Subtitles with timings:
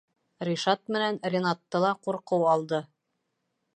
[0.47, 2.81] Ришат менән Ринатты ла ҡурҡыу алды.